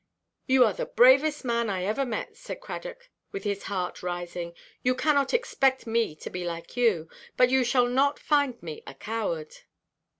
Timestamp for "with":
3.31-3.43